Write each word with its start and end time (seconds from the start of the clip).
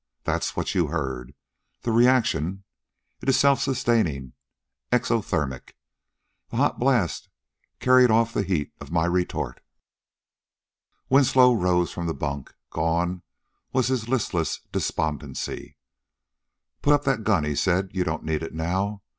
That's 0.23 0.55
what 0.55 0.73
you 0.73 0.87
heard 0.87 1.35
the 1.81 1.91
reaction. 1.91 2.63
It 3.21 3.29
it 3.29 3.33
self 3.33 3.61
sustaining, 3.61 4.33
exothermic. 4.91 5.73
That 6.49 6.57
hot 6.57 6.79
blast 6.79 7.29
carried 7.79 8.09
off 8.09 8.33
the 8.33 8.41
heat 8.41 8.73
of 8.81 8.89
my 8.89 9.05
retort." 9.05 9.61
Winslow 11.07 11.53
rose 11.53 11.91
from 11.91 12.07
the 12.07 12.15
bunk. 12.15 12.51
Gone 12.71 13.21
was 13.73 13.89
his 13.89 14.09
listless 14.09 14.61
despondency. 14.71 15.77
"Put 16.81 16.93
up 16.93 17.03
that 17.03 17.23
gun," 17.23 17.43
he 17.43 17.53
said: 17.53 17.91
"you 17.93 18.03
don't 18.03 18.23
need 18.25 18.41
it 18.41 18.55
now. 18.55 19.03